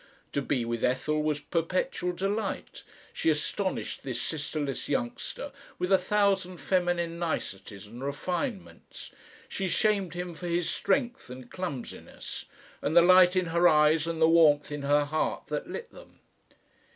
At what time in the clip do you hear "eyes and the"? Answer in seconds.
13.67-14.27